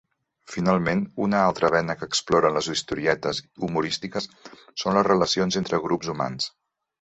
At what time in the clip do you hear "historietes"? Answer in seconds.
2.75-3.43